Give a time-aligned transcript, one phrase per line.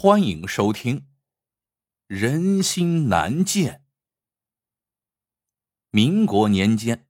[0.00, 1.00] 欢迎收听
[2.06, 3.74] 《人心难见》。
[5.90, 7.08] 民国年间，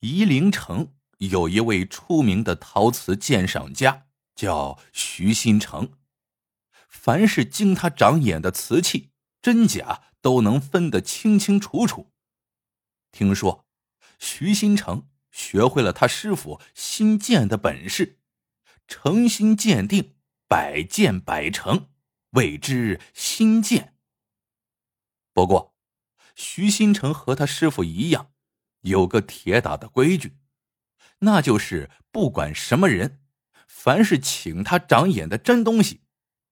[0.00, 5.98] 夷陵城有一位出名的陶瓷鉴赏家，叫徐新成。
[6.88, 9.10] 凡是经他长眼的瓷器，
[9.42, 12.10] 真假都能分得清清楚楚。
[13.12, 13.66] 听说，
[14.18, 18.18] 徐新成学会了他师傅新鉴的本事，
[18.88, 20.14] 诚心鉴定，
[20.48, 21.90] 百鉴百成。
[22.34, 23.96] 谓之新建。
[25.32, 25.74] 不过，
[26.36, 28.32] 徐新成和他师傅一样，
[28.82, 30.38] 有个铁打的规矩，
[31.20, 33.20] 那就是不管什么人，
[33.66, 36.02] 凡是请他长眼的真东西，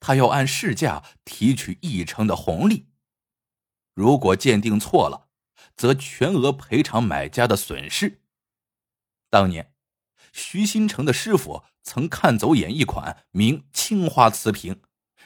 [0.00, 2.88] 他要按市价提取一成的红利。
[3.94, 5.28] 如果鉴定错了，
[5.76, 8.22] 则全额赔偿买家的损失。
[9.30, 9.74] 当年，
[10.32, 14.82] 徐新成的师傅曾看走眼一款名青花瓷瓶。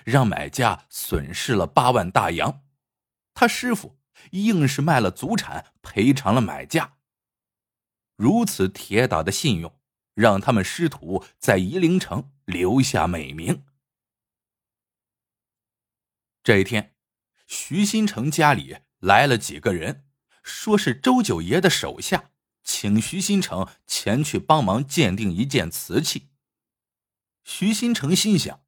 [0.06, 2.62] 让买家损失了八万大洋，
[3.34, 3.98] 他师傅
[4.30, 6.98] 硬是卖了祖产赔偿了买家。
[8.14, 9.80] 如此铁打的信用，
[10.14, 13.64] 让他们师徒在夷陵城留下美名。
[16.44, 16.94] 这一天，
[17.48, 20.06] 徐新成家里来了几个人，
[20.44, 22.30] 说是周九爷的手下，
[22.62, 26.28] 请徐新成前去帮忙鉴定一件瓷器。
[27.42, 28.65] 徐新成心想。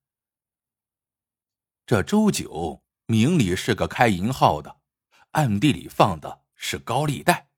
[1.89, 4.83] 这周九明里是个开银号的，
[5.31, 7.48] 暗地里放的是高利贷，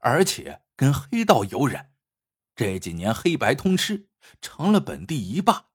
[0.00, 1.92] 而且跟黑道有染。
[2.56, 4.08] 这几年黑白通吃，
[4.40, 5.66] 成了本地一霸。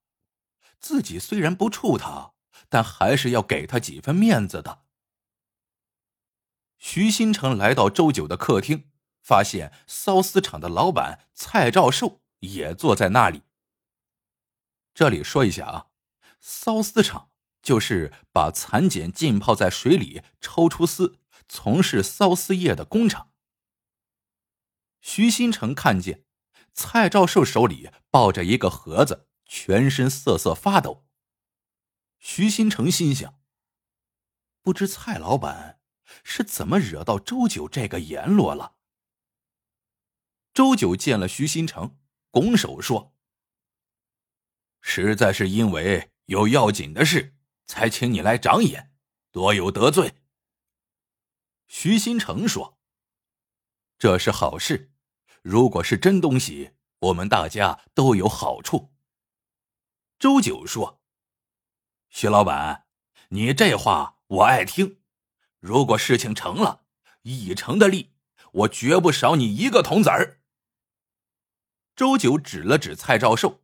[0.82, 2.34] 自己虽然不怵他，
[2.68, 4.84] 但还是要给他几分面子的。
[6.78, 13.44] 徐新成来到周九的客厅，发现缫丝厂的老板蔡兆寿也坐在那里。
[14.94, 15.88] 这里说一下啊，
[16.44, 17.30] 缫丝厂。
[17.64, 23.32] 就是把蚕茧浸泡在水里，抽出丝，从事缫丝业的工厂。
[25.00, 26.26] 徐新成看见
[26.74, 31.06] 蔡兆寿手里抱着一个盒子，全身瑟瑟发抖。
[32.20, 33.40] 徐新成心想：
[34.62, 35.80] 不知蔡老板
[36.24, 38.76] 是怎么惹到周九这个阎罗了？
[40.54, 41.98] 周九见了徐新成，
[42.30, 43.16] 拱手说
[44.82, 47.36] ：“实在是因为有要紧的事。”
[47.66, 48.94] 才请你来长眼，
[49.32, 50.16] 多有得罪。
[51.68, 52.78] 徐新成说
[53.98, 54.92] ：“这是好事，
[55.42, 58.94] 如果是真东西，我们大家都有好处。”
[60.20, 61.02] 周九说
[62.10, 62.86] ：“徐老板，
[63.30, 65.02] 你这话我爱听。
[65.60, 66.86] 如果事情成了，
[67.24, 68.14] 一成的利，
[68.52, 70.42] 我绝不少你一个铜子儿。”
[71.96, 73.64] 周九指了指蔡兆寿，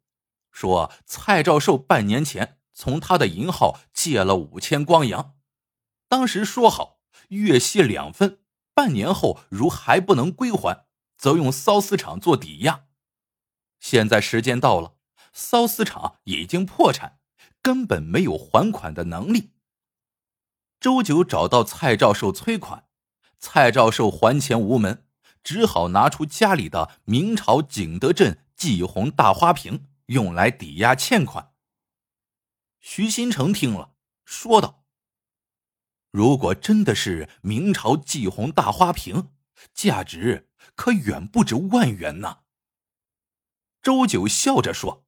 [0.51, 5.33] 说：“蔡兆寿半年前。”从他的银号借了五千光洋，
[6.07, 8.39] 当时说好月息两分，
[8.73, 10.85] 半年后如还不能归还，
[11.17, 12.85] 则用缫丝厂做抵押。
[13.81, 14.93] 现在时间到了，
[15.35, 17.19] 缫丝厂已经破产，
[17.61, 19.51] 根本没有还款的能力。
[20.79, 22.85] 周九找到蔡兆寿催款，
[23.37, 25.03] 蔡兆寿还钱无门，
[25.43, 31.48] 只好拿出家里的明朝景德镇霁红大花瓶，用来抵押欠款。
[32.79, 33.95] 徐新成听了，
[34.25, 34.85] 说道
[36.11, 39.31] ：“如果真的是明朝季红大花瓶，
[39.73, 42.39] 价值可远不止万元呢。”
[43.81, 45.05] 周九笑着说：“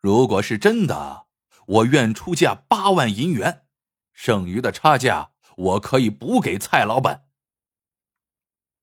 [0.00, 1.26] 如果是真的，
[1.66, 3.66] 我愿出价八万银元，
[4.12, 7.28] 剩余的差价我可以补给蔡老板。”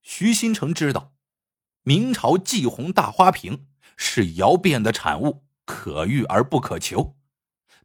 [0.04, 1.14] 徐新成知道，
[1.84, 7.18] 明朝季红大花瓶是窑变的产物，可遇而不可求。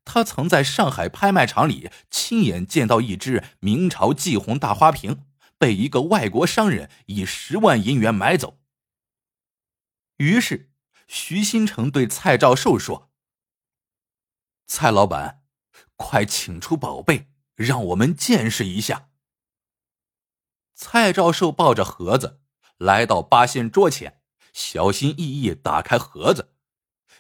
[0.07, 5.27] 他曾在上海拍卖场里亲眼见到一只明朝霁红大花瓶
[5.59, 8.61] 被一个外国商人以十万银元买走。
[10.19, 10.71] 于是，
[11.09, 13.11] 徐新成对蔡兆寿说
[14.67, 15.43] ：“蔡老板，
[15.97, 19.11] 快请出宝贝，让我们见识一下。”
[20.75, 22.41] 蔡兆寿抱着盒子
[22.79, 24.23] 来到八仙桌前，
[24.53, 26.55] 小心翼翼打开盒子，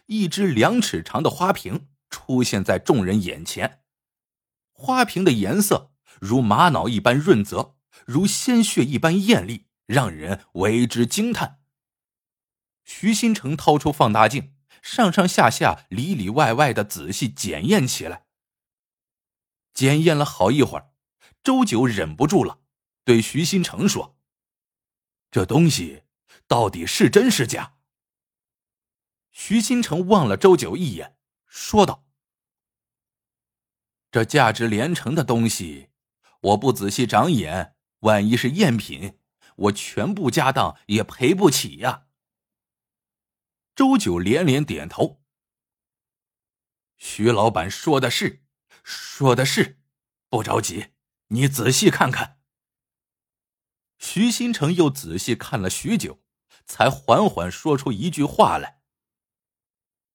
[0.06, 1.88] 一只两尺长的花瓶。
[2.26, 3.84] 出现在众人眼前，
[4.72, 11.60] 花瓶的颜色如玛瑙一般润泽，如鲜血一般艳丽，让人为之惊叹。
[12.84, 18.26] 徐新成掏出放大镜，上上下下、里里外外的仔细检验起来。
[19.72, 20.90] 检验了好一会儿，
[21.44, 22.58] 周九忍不住了，
[23.04, 24.18] 对徐新成说
[25.30, 26.02] ：“这东西
[26.48, 27.74] 到底是真是假？”
[29.30, 32.02] 徐新成望了周九一眼，说道。
[34.16, 35.90] 这价值连城的东西，
[36.40, 39.18] 我不仔细长眼，万一是赝品，
[39.56, 42.06] 我全部家当也赔不起呀。”
[43.76, 45.22] 周九连连点头。
[46.96, 48.42] 徐老板说的是，
[48.82, 49.82] 说的是，
[50.30, 50.92] 不着急，
[51.28, 52.40] 你仔细看看。
[53.98, 56.22] 徐新成又仔细看了许久，
[56.64, 58.80] 才缓缓说出一句话来：“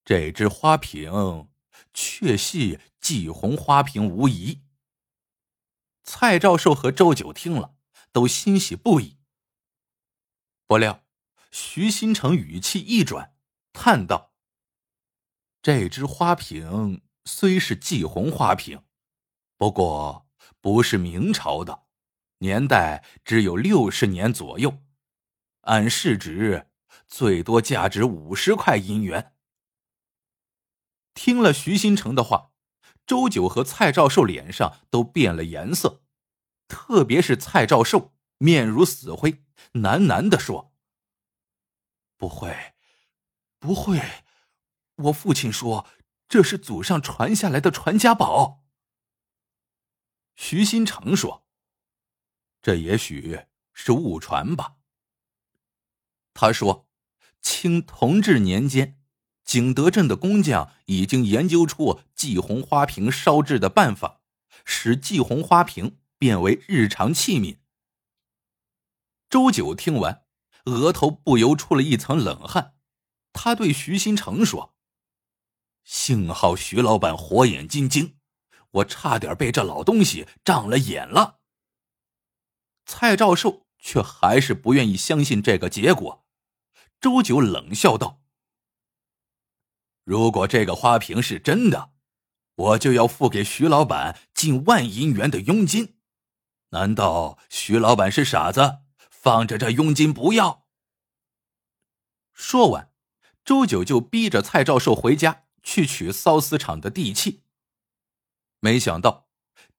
[0.03, 1.49] 这只花瓶，
[1.93, 4.63] 确系季红花瓶，无疑。”
[6.03, 7.75] 蔡兆寿和周九听了，
[8.11, 9.17] 都欣喜不已。
[10.65, 11.03] 不料，
[11.51, 13.35] 徐新成语气一转，
[13.73, 14.33] 叹道。
[15.61, 18.83] 这只花瓶虽是季红花瓶，
[19.57, 20.27] 不过
[20.59, 21.83] 不是明朝的，
[22.39, 24.81] 年代只有六十年左右，
[25.61, 26.71] 按市值
[27.07, 29.35] 最多价值五十块银元。
[31.13, 32.50] 听了徐新成的话，
[33.11, 36.01] 周九和蔡兆寿脸上都变了颜色，
[36.69, 39.43] 特别是蔡兆寿面如死灰，
[39.73, 40.73] 喃喃的说
[42.15, 42.73] ：“不会，
[43.59, 43.99] 不会。”
[44.95, 45.85] 我父亲说
[46.29, 48.63] ：“这是祖上传下来的传家宝。”
[50.37, 51.45] 徐新成说
[52.63, 53.41] ：“这也许
[53.73, 54.77] 是误传吧。”
[56.33, 56.87] 他说
[57.43, 59.00] ：“清同治年间，
[59.51, 64.21] 景德镇的工匠已经研究出霁红花瓶烧制的办法，
[64.63, 67.57] 使霁红花瓶变为日常器皿。”
[69.29, 70.23] 周九听完，
[70.67, 72.75] 额头不由出了一层冷汗。
[73.33, 74.73] 他对徐新成说。
[75.83, 78.15] 幸好徐老板火眼金睛，
[78.71, 81.41] 我差点被这老东西障了眼了。
[82.85, 86.25] 蔡兆寿却还是不愿意相信这个结果。
[87.01, 88.20] 周九冷笑道
[90.11, 91.93] ：“如果这个花瓶是真的，
[92.55, 95.95] 我就要付给徐老板近万银元的佣金。
[96.71, 98.79] 难道徐老板是傻子，
[99.09, 100.65] 放着这佣金不要？”
[102.35, 102.91] 说完，
[103.45, 105.45] 周九就逼着蔡兆寿回家。
[105.63, 107.43] 去取缫丝厂的地契。
[108.59, 109.29] 没想到，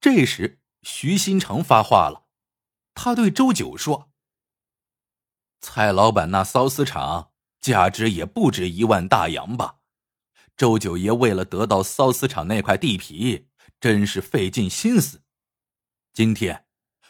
[0.00, 2.28] 这时徐新成发话了，
[2.94, 4.12] 他对周九说
[5.60, 9.80] ：“蔡老板那缫丝厂价值也不止一万大洋吧？
[10.62, 13.48] 周九爷为了得到缫丝厂那块地皮，
[13.80, 15.24] 真是费尽心思。
[16.12, 16.66] 今天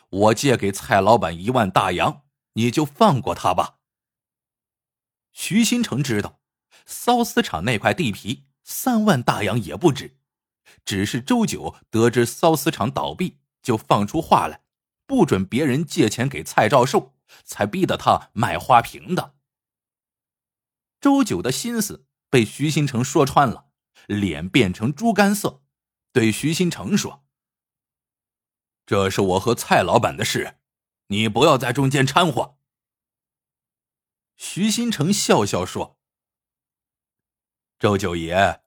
[0.08, 2.22] 我借给蔡老板一万大洋，
[2.54, 3.80] 你就放过他吧。”
[5.34, 6.40] 徐新成知道，
[6.88, 8.46] 缫丝厂那块地皮。
[8.64, 10.16] 三万大洋也不止，
[10.86, 14.62] 只是周九得知缫丝厂倒闭，就放出话来，
[15.04, 17.12] 不准别人借钱给蔡兆寿，
[17.44, 19.34] 才逼得他卖花瓶的。
[21.02, 23.66] 周九的心思被徐新成说穿了，
[24.06, 25.60] 脸变成猪肝色，
[26.14, 27.26] 对徐新成说
[28.86, 30.56] ：“这是我和蔡老板的事，
[31.08, 32.56] 你不要在中间掺和。”
[34.34, 35.98] 徐新成笑笑说。
[37.78, 38.62] 周九爷，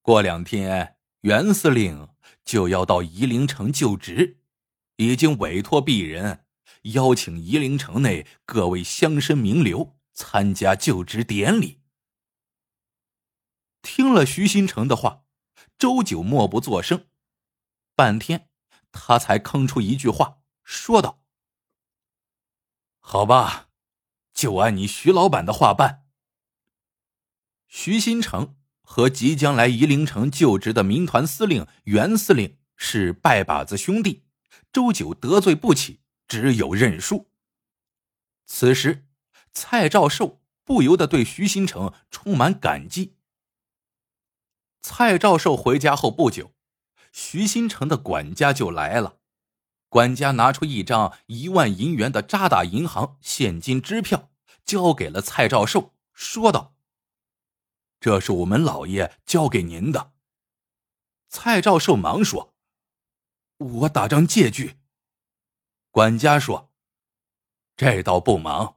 [0.00, 2.10] 过两天袁司令
[2.44, 4.38] 就要到夷陵城就职，
[4.98, 6.44] 已经委托鄙人
[6.82, 11.80] 邀请夷陵城内各位乡绅名流参加就职典礼。
[13.84, 15.24] 听了徐新成的话，
[15.78, 17.06] 周九默不作声，
[17.94, 18.48] 半天，
[18.90, 21.22] 他才吭出一句话，说道
[22.98, 23.68] ：“好吧，
[24.32, 26.06] 就按你徐老板的话办。”
[27.68, 34.24] 徐新成和即将来夷陵城就职的民团司令袁司令是拜把子兄弟，
[34.72, 37.30] 周九得罪不起，只有认输。
[38.46, 39.06] 此时，
[39.52, 43.18] 蔡兆寿不由得对徐新成充满感激。
[44.86, 46.52] 蔡兆寿回家后不久，
[47.10, 49.16] 徐新成的管家就来了。
[49.88, 54.30] 管家拿出一张一万银元的渣打银行现金支票，
[54.62, 56.74] 交给了蔡兆寿，说道。
[57.98, 60.12] 这是我们老爷交给您的。
[61.30, 62.54] 蔡兆寿忙说
[63.56, 64.80] ：“我打张借据。”
[65.90, 66.70] 管家说
[67.74, 68.76] ：“这倒不忙，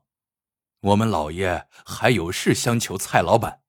[0.80, 3.64] 我们老爷还有事相求蔡老板。”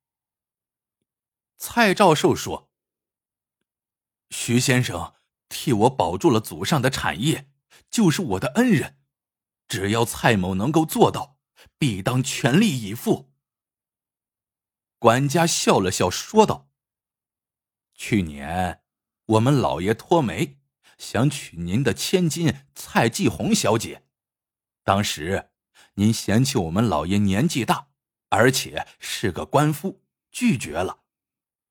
[1.58, 2.70] 蔡兆寿说
[4.30, 5.14] ：“徐先生
[5.48, 7.50] 替我保住了祖上的产业，
[7.90, 8.98] 就是我的恩人，
[9.66, 11.38] 只要蔡某能够做到，
[11.76, 13.32] 必当全力以赴。”
[15.00, 16.70] 管家笑了笑，说道
[17.94, 18.82] ：“去年
[19.26, 20.58] 我们老爷托媒
[20.96, 24.04] 想娶您的千金蔡继红小姐，
[24.84, 25.50] 当时
[25.94, 27.88] 您嫌弃我们老爷年纪大，
[28.28, 31.00] 而且是个官夫，拒绝了。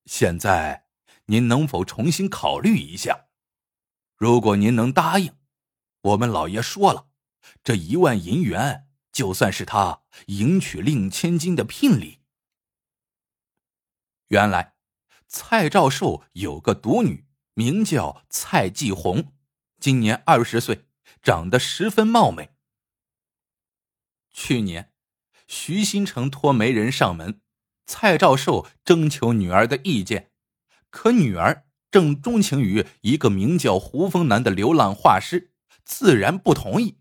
[0.07, 0.87] 现在
[1.25, 3.27] 您能否重新考虑一下，
[4.15, 5.35] 如果您能答应，
[5.99, 7.09] 我们老爷说了，
[7.61, 12.21] 这一万银元就算是他迎娶令千金的聘礼。
[14.29, 14.75] 原来，
[15.27, 19.33] 蔡兆寿有个独女，名叫蔡继红，
[19.79, 20.85] 今年二十岁，
[21.21, 22.55] 长得十分貌美。
[24.31, 24.93] 去年，
[25.47, 27.41] 徐新成托媒人上门，
[27.87, 30.29] 蔡兆寿征求女儿的意见，
[30.91, 35.53] 可女儿正钟情于一个名叫胡峰南的流浪画师，
[35.83, 36.99] 自然不同意。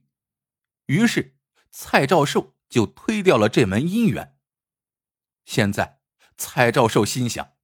[0.87, 1.37] 于是，
[1.71, 4.39] 蔡兆寿就推掉了这门姻缘。
[5.45, 5.97] 现在。
[6.39, 7.55] 蔡兆寿心想：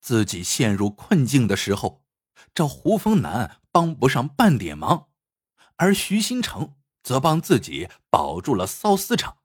[0.00, 2.04] 自己陷入困境的时候，
[2.52, 5.10] 这胡峰南帮不上半点忙，
[5.76, 6.74] 而徐新成
[7.04, 9.38] 则帮自己保住了缫丝厂。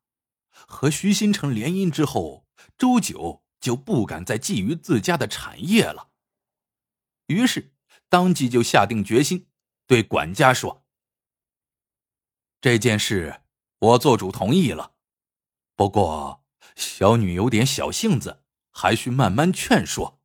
[0.67, 2.45] 和徐新成联姻之后，
[2.77, 6.09] 周九就不敢再觊觎自家的产业了。
[7.27, 7.73] 于是，
[8.09, 9.47] 当即就下定决心，
[9.87, 10.85] 对管家说
[12.61, 13.41] ：“这件事
[13.79, 14.93] 我做主同意了，
[15.75, 16.39] 不过……”
[16.73, 20.21] 小女有点小性子，还需慢慢劝说。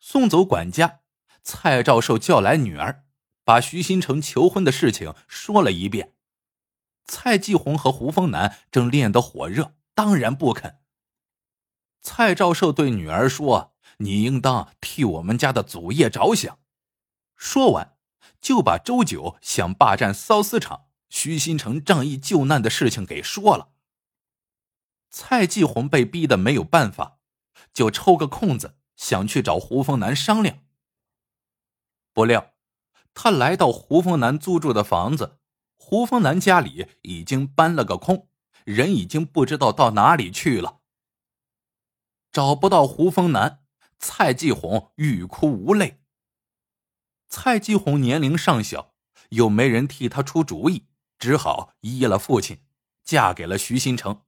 [0.00, 1.02] 送走管家，
[1.42, 3.04] 蔡兆寿叫来女儿，
[3.44, 6.13] 把徐新成求婚的事情说了一遍。
[7.06, 10.80] 蔡继红和胡风南正练得火热，当然不肯。
[12.00, 16.58] 蔡兆寿对女儿说：“你应当替我们家的祖业着想。”
[17.36, 17.96] 说完，
[18.40, 23.70] 就把周九想霸占缫丝厂、徐新成仗义救难的事情给说了。
[25.10, 27.18] 蔡继红被逼得没有办法，
[27.72, 30.58] 就抽个空子想去找胡风南商量。
[32.12, 32.52] 不料，
[33.14, 35.38] 他来到胡风南租住的房子，
[35.86, 38.30] 胡风南家里已经搬了个空，
[38.64, 40.80] 人已经不知道到哪里去了。
[42.32, 43.62] 找不到胡风南，
[43.98, 46.00] 蔡继红欲哭无泪。
[47.28, 48.94] 蔡继红年龄尚小，
[49.28, 50.86] 又没人替他出主意，
[51.18, 52.64] 只好依了父亲，
[53.04, 54.22] 嫁给了徐新成。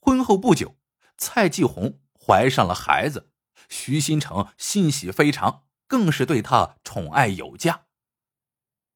[0.00, 0.78] 婚后不久，
[1.18, 3.30] 蔡继红怀上了孩子，
[3.68, 7.84] 徐新成欣喜非常，更是对她宠爱有加。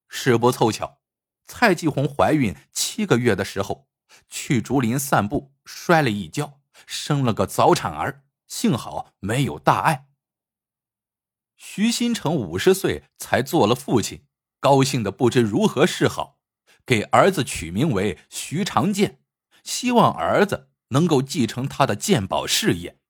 [0.09, 1.03] 事不凑巧，
[1.47, 3.89] 蔡继红怀孕七个月的时候，
[4.29, 10.09] 去竹林散步，摔了一跤，生了个早产儿，幸好没有大碍。
[11.57, 14.27] 徐新成五十岁才做了父亲，
[14.61, 16.39] 高兴的不知如何是好，
[16.85, 19.21] 给儿子取名为徐长健，
[19.63, 20.71] 希望儿子。
[20.89, 23.01] 能够继承他的鉴宝事业。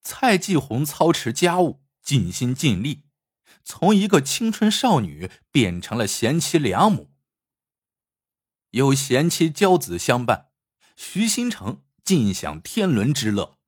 [0.00, 3.03] 蔡继红操持家务，尽心尽力，
[3.64, 7.10] 从一个青春少女变成了贤妻良母。
[8.70, 10.50] 有贤妻娇子相伴，
[10.96, 13.58] 徐新成尽享天伦之乐。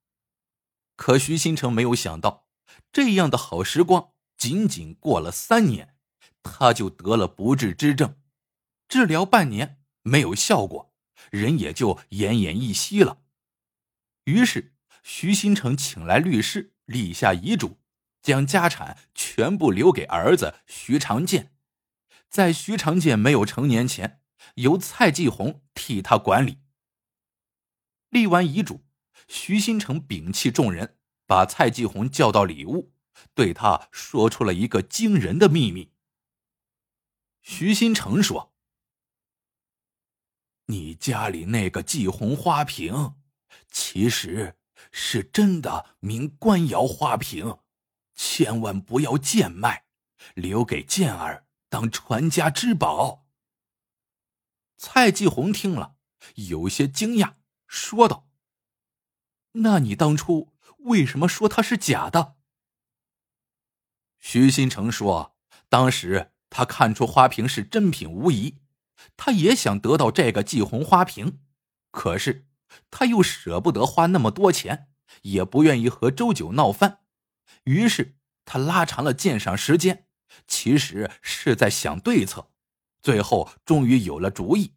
[0.96, 2.46] 可徐新成没有想到，
[2.92, 5.96] 这样的好时光仅仅过了三年，
[6.42, 8.16] 他就得了不治之症，
[8.88, 10.92] 治疗半年没有效果。
[11.30, 13.22] 人也就奄奄一息了。
[14.24, 17.78] 于是，徐新成请来律师，立下遗嘱，
[18.26, 21.52] 将家产全部留给儿子徐长健，
[22.28, 24.21] 在徐长健没有成年前，
[24.56, 26.59] 由蔡继红替他管理。
[28.09, 28.85] 立完遗嘱，
[29.28, 32.92] 徐新成摒弃众人，把蔡继红叫到里屋，
[33.33, 35.92] 对他说出了一个惊人的秘密。
[37.42, 38.52] 徐新成说。
[40.66, 43.14] 你家里那个继红花瓶，
[43.71, 44.56] 其实
[44.90, 47.59] 是真的名官窑花瓶，
[48.16, 49.85] 千万不要贱卖，
[50.35, 53.26] 留给健儿当传家之宝。
[54.76, 55.94] 蔡继红听了，
[56.35, 57.35] 有些惊讶，
[57.68, 58.26] 说道
[59.52, 62.35] ：“那你当初为什么说它是假的？”
[64.18, 65.37] 徐新成说
[65.70, 68.58] ：“当时他看出花瓶是真品无疑。”
[69.16, 71.40] 他也想得到这个继红花瓶，
[71.90, 72.49] 可是
[72.90, 74.90] 他又舍不得花那么多钱，
[75.23, 77.00] 也不愿意和周九闹翻，
[77.64, 80.06] 于是他拉长了鉴赏时间，
[80.46, 82.50] 其实是在想对策。
[83.02, 84.74] 最后终于有了主意，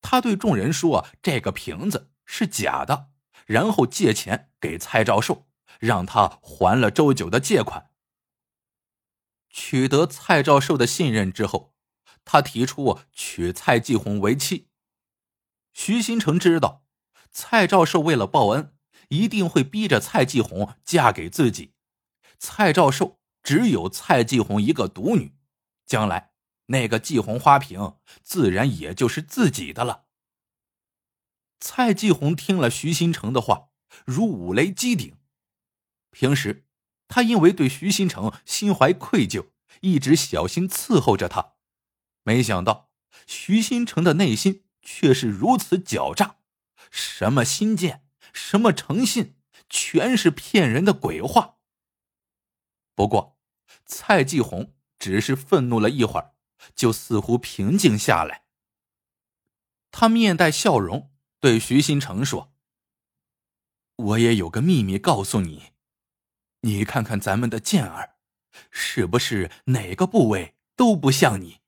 [0.00, 3.10] 他对众人说：“这个瓶子是假的。”
[3.46, 7.90] 然后借钱给蔡兆寿，让他还了周九的借款。
[9.48, 11.74] 取得蔡兆寿的信任之后。
[12.22, 14.68] 他提出娶蔡继红为妻。
[15.72, 16.84] 徐新成知道，
[17.32, 18.76] 蔡兆寿为了报恩，
[19.10, 21.74] 一定会逼着蔡继红嫁给自己。
[22.38, 25.36] 蔡兆寿只有蔡继红一个独女，
[25.86, 26.32] 将来
[26.66, 30.06] 那个继红花瓶自然也就是自己的了。
[31.60, 33.68] 蔡继红听了徐新成的话，
[34.06, 35.18] 如五雷击顶。
[36.10, 36.66] 平时
[37.06, 39.48] 他因为对徐新成心怀愧疚，
[39.80, 41.54] 一直小心伺候着他。
[42.22, 42.90] 没想到
[43.26, 46.36] 徐新成的内心却是如此狡诈，
[46.90, 49.36] 什么心剑，什么诚信，
[49.68, 51.58] 全是骗人的鬼话。
[52.94, 53.38] 不过，
[53.86, 56.34] 蔡继红只是愤怒了一会儿，
[56.74, 58.44] 就似乎平静下来。
[59.90, 61.10] 他面带笑容，
[61.40, 62.52] 对徐新成说
[63.96, 65.72] ：“我也有个秘密告诉你，
[66.60, 68.16] 你看看咱们的健儿，
[68.70, 71.60] 是不是哪个部位都不像你？”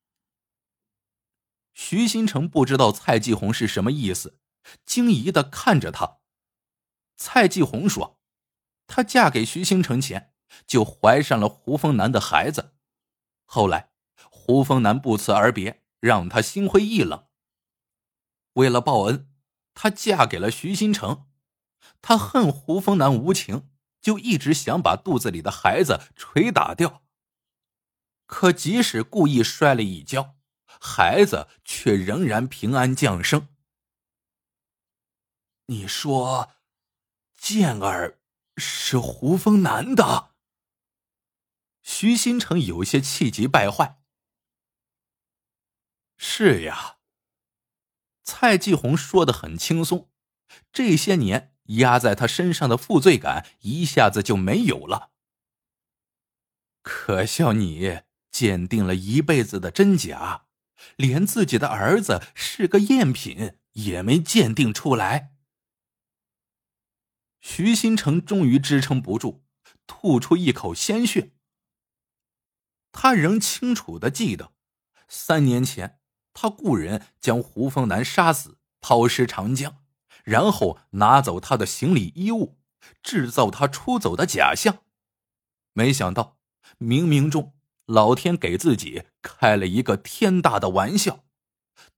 [1.75, 4.38] 徐新成不知道蔡继红是什么意思，
[4.85, 6.22] 惊疑的看着他。
[7.25, 8.19] 蔡继红说
[8.88, 10.35] ：“她嫁给徐新成前，
[10.67, 12.75] 就怀上了胡风南的孩子，
[13.45, 13.93] 后来
[14.29, 17.29] 胡风南不辞而别，让她心灰意冷。
[18.55, 19.31] 为了报恩，
[19.73, 21.29] 她嫁给了徐新成。
[22.00, 27.05] 她恨胡风南无情，就一直想把肚子里的孩子捶打掉。
[28.26, 30.35] 可即使故意摔了一跤。”
[30.85, 33.47] 孩子却仍然平安降生。
[35.67, 36.50] 你说，
[37.43, 38.21] 健儿
[38.57, 40.31] 是胡峰南的？
[41.83, 44.01] 徐新成有些气急败坏。
[46.17, 46.99] 是呀，
[48.23, 50.09] 蔡继红说的很轻松，
[50.73, 55.11] 这些年压在他身上的负罪感一下子就没有了。
[56.81, 60.47] 可笑你鉴定了一辈子的真假。
[60.95, 65.32] 连自己的儿子是个赝品也没鉴定出来。
[67.43, 69.43] 徐新成终于支撑不住，
[69.87, 71.33] 吐出一口鲜血。
[72.93, 74.53] 他仍清楚的记得，
[75.09, 75.99] 三年前
[76.33, 79.85] 他雇人将胡凤南杀死，抛尸长江，
[80.25, 82.57] 然后拿走他的行李衣物，
[83.03, 84.79] 制造他出走的假象。
[85.75, 86.39] 没想到
[86.79, 87.53] 冥冥中。
[87.87, 91.25] 老天给自己开了一个天大的玩笑，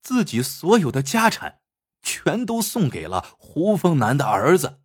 [0.01, 1.59] 自己所有的家产
[2.01, 4.81] 全都送给了胡峰南的儿子。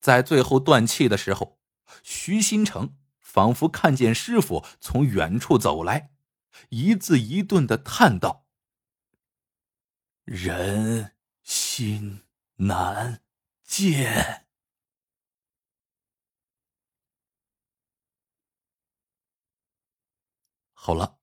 [0.00, 1.58] 在最后断气的时候，
[2.02, 6.12] 徐新成仿佛看见师傅从远处走来，
[6.70, 8.46] 一字一顿的叹道
[10.24, 12.22] ：“人心
[12.56, 13.22] 难
[13.64, 14.46] 见。”
[20.72, 21.18] 好了，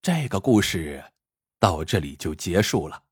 [0.00, 1.12] 这个故事
[1.60, 3.04] 到这里就结束了。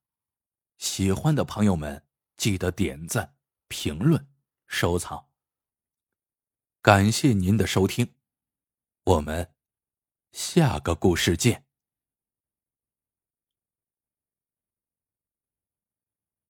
[0.79, 2.05] 喜欢的朋友们
[2.37, 3.37] 记得点赞、
[3.69, 4.27] 评论、
[4.71, 5.27] 收藏。
[6.81, 8.15] 感谢您的收听，
[9.03, 9.53] 我们
[10.31, 11.70] 下个故事见。